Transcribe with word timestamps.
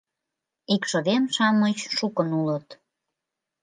Икшывем-шамыч 0.73 1.79
шукын 1.97 2.29
улыт. 2.39 2.67